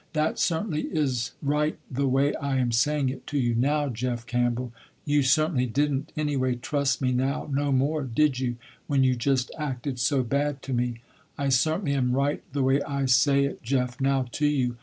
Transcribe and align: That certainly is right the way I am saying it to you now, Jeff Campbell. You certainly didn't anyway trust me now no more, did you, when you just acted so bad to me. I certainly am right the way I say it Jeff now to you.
That 0.13 0.39
certainly 0.39 0.87
is 0.87 1.33
right 1.43 1.77
the 1.91 2.07
way 2.07 2.33
I 2.33 2.57
am 2.57 2.71
saying 2.71 3.09
it 3.09 3.27
to 3.27 3.37
you 3.37 3.53
now, 3.53 3.87
Jeff 3.87 4.25
Campbell. 4.25 4.73
You 5.05 5.21
certainly 5.21 5.67
didn't 5.67 6.11
anyway 6.17 6.55
trust 6.55 7.03
me 7.03 7.11
now 7.11 7.47
no 7.53 7.71
more, 7.71 8.03
did 8.03 8.39
you, 8.39 8.55
when 8.87 9.03
you 9.03 9.15
just 9.15 9.51
acted 9.59 9.99
so 9.99 10.23
bad 10.23 10.63
to 10.63 10.73
me. 10.73 11.01
I 11.37 11.49
certainly 11.49 11.93
am 11.93 12.13
right 12.13 12.41
the 12.51 12.63
way 12.63 12.81
I 12.81 13.05
say 13.05 13.45
it 13.45 13.61
Jeff 13.61 14.01
now 14.01 14.23
to 14.31 14.47
you. 14.47 14.77